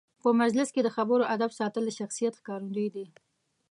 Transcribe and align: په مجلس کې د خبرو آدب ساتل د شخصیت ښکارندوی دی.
په 0.23 0.29
مجلس 0.41 0.69
کې 0.73 0.81
د 0.83 0.89
خبرو 0.95 1.29
آدب 1.35 1.51
ساتل 1.59 1.83
د 1.85 1.91
شخصیت 1.99 2.33
ښکارندوی 2.39 2.87
دی. 2.95 3.05